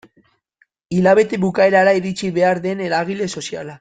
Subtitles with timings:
[0.95, 3.69] Hilabete bukaerara iritsi behar den eragile soziala.